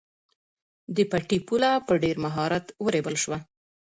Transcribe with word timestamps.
د 0.95 0.97
پټي 1.11 1.37
پوله 1.47 1.71
په 1.87 1.93
ډېر 2.03 2.15
مهارت 2.25 2.65
ورېبل 2.85 3.15
شوه. 3.23 3.37